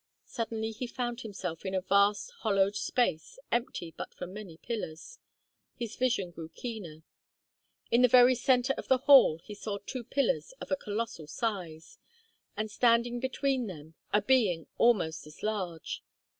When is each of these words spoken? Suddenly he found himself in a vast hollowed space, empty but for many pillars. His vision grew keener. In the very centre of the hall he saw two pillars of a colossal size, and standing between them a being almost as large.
Suddenly 0.25 0.71
he 0.71 0.87
found 0.87 1.21
himself 1.21 1.63
in 1.63 1.75
a 1.75 1.81
vast 1.81 2.31
hollowed 2.39 2.75
space, 2.75 3.37
empty 3.51 3.93
but 3.95 4.15
for 4.15 4.25
many 4.25 4.57
pillars. 4.57 5.19
His 5.75 5.95
vision 5.95 6.31
grew 6.31 6.49
keener. 6.49 7.03
In 7.91 8.01
the 8.01 8.07
very 8.07 8.33
centre 8.33 8.73
of 8.79 8.87
the 8.87 8.97
hall 9.05 9.37
he 9.43 9.53
saw 9.53 9.77
two 9.77 10.03
pillars 10.03 10.53
of 10.59 10.71
a 10.71 10.75
colossal 10.75 11.27
size, 11.27 11.99
and 12.57 12.71
standing 12.71 13.19
between 13.19 13.67
them 13.67 13.93
a 14.11 14.23
being 14.23 14.65
almost 14.79 15.27
as 15.27 15.43
large. 15.43 16.01